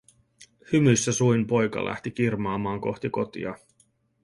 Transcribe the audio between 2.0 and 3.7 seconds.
kirmaamaan kohti kotia.